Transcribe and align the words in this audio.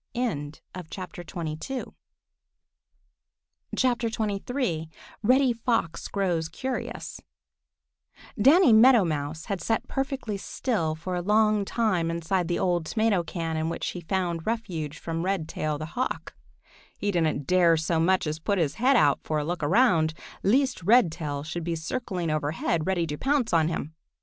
XXIII 0.17 0.53
REDDY 5.23 5.53
FOX 5.53 6.07
GROWS 6.07 6.49
CURIOUS 6.49 7.21
DANNY 8.41 8.73
MEADOW 8.73 9.05
MOUSE 9.05 9.45
had 9.45 9.61
sat 9.61 9.87
perfectly 9.87 10.37
still 10.37 10.95
for 10.95 11.13
a 11.15 11.21
long 11.21 11.63
time 11.63 12.09
inside 12.09 12.47
the 12.47 12.57
old 12.57 12.87
tomato 12.87 13.21
can 13.21 13.55
in 13.57 13.69
which 13.69 13.89
he 13.89 13.99
had 13.99 14.09
found 14.09 14.39
a 14.39 14.43
refuge 14.45 14.97
from 14.97 15.23
Redtail 15.23 15.77
the 15.77 15.85
Hawk. 15.85 16.33
He 16.97 17.11
didn't 17.11 17.45
dare 17.45 17.77
so 17.77 17.99
much 17.99 18.25
as 18.25 18.39
put 18.39 18.57
his 18.57 18.73
head 18.81 18.95
out 18.95 19.19
for 19.21 19.37
a 19.37 19.45
look 19.45 19.61
around, 19.61 20.15
lest 20.41 20.81
Redtail 20.81 21.43
should 21.43 21.63
be 21.63 21.75
circling 21.75 22.31
overhead 22.31 22.87
ready 22.87 23.05
to 23.05 23.19
pounce 23.19 23.53
on 23.53 23.67
him. 23.67 23.93